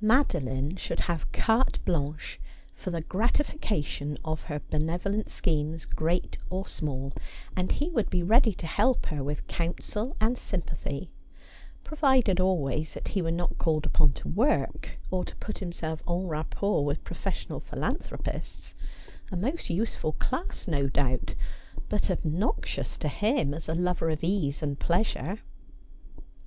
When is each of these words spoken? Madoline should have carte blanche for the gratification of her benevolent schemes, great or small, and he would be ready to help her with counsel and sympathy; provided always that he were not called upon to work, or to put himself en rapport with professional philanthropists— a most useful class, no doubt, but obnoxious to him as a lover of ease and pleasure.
Madoline 0.00 0.74
should 0.74 1.00
have 1.00 1.30
carte 1.32 1.78
blanche 1.84 2.40
for 2.74 2.90
the 2.90 3.02
gratification 3.02 4.16
of 4.24 4.40
her 4.44 4.58
benevolent 4.70 5.28
schemes, 5.28 5.84
great 5.84 6.38
or 6.48 6.66
small, 6.66 7.12
and 7.54 7.72
he 7.72 7.90
would 7.90 8.08
be 8.08 8.22
ready 8.22 8.54
to 8.54 8.66
help 8.66 9.04
her 9.04 9.22
with 9.22 9.46
counsel 9.48 10.16
and 10.18 10.38
sympathy; 10.38 11.10
provided 11.84 12.40
always 12.40 12.94
that 12.94 13.08
he 13.08 13.20
were 13.20 13.30
not 13.30 13.58
called 13.58 13.84
upon 13.84 14.14
to 14.14 14.28
work, 14.28 14.98
or 15.10 15.26
to 15.26 15.36
put 15.36 15.58
himself 15.58 16.02
en 16.08 16.26
rapport 16.26 16.86
with 16.86 17.04
professional 17.04 17.60
philanthropists— 17.60 18.74
a 19.30 19.36
most 19.36 19.68
useful 19.68 20.12
class, 20.12 20.66
no 20.66 20.88
doubt, 20.88 21.34
but 21.90 22.10
obnoxious 22.10 22.96
to 22.96 23.08
him 23.08 23.52
as 23.52 23.68
a 23.68 23.74
lover 23.74 24.08
of 24.08 24.24
ease 24.24 24.62
and 24.62 24.78
pleasure. 24.78 25.40